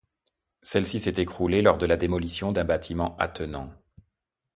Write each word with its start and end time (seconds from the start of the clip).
Celle-ci 0.63 0.99
s'est 0.99 1.19
écroulée 1.21 1.61
lors 1.61 1.77
de 1.77 1.85
la 1.85 1.95
démolition 1.95 2.51
d’un 2.51 2.63
bâtiment 2.65 3.15
attenant. 3.19 3.69